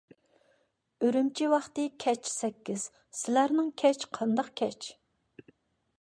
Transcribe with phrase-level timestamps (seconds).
[1.07, 2.87] ئۈرۈمچى ۋاقتى كەچ سەككىز،
[3.21, 4.93] سىلەرنىڭ كەچ قانداق كەچ؟